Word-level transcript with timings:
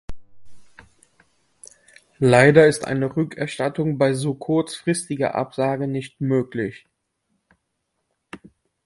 Leider 2.17 2.65
ist 2.65 2.87
eine 2.87 3.15
Rückerstattung 3.15 3.99
bei 3.99 4.15
so 4.15 4.33
kurzfristiger 4.33 5.35
Absage 5.35 5.87
nicht 5.87 6.19
möglich. 6.21 6.87